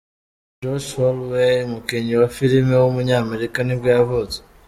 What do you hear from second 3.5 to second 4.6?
nibwo yavutse.